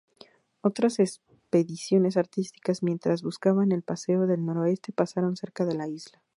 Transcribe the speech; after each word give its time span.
Otras 0.61 0.97
expediciones 0.97 2.17
árticas, 2.17 2.81
mientras 2.81 3.21
buscaban 3.21 3.71
el 3.71 3.83
Paso 3.83 4.25
del 4.25 4.43
Noroeste, 4.43 4.91
pasaron 4.93 5.35
cerca 5.37 5.63
de 5.63 5.75
la 5.75 5.87
isla. 5.87 6.23